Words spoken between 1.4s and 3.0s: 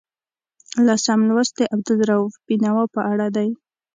د عبدالرؤف بېنوا په